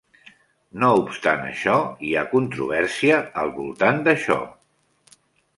[0.83, 1.75] No obstant això,
[2.09, 4.43] hi ha controvèrsia al voltant d'això.